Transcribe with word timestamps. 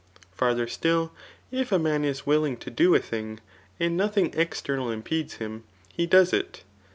Far« 0.31 0.53
tfaer 0.55 0.65
stUl, 0.67 1.11
if 1.51 1.71
a 1.71 1.77
man 1.77 2.03
is 2.03 2.25
willing 2.25 2.57
to 2.57 2.71
do 2.71 2.95
a 2.95 2.99
thing, 2.99 3.39
and 3.79 3.99
Jiotlub^ 3.99 4.33
ertemal 4.33 4.91
impedes 4.91 5.35
him, 5.35 5.63
he 5.93 6.07
does 6.07 6.33
it. 6.33 6.63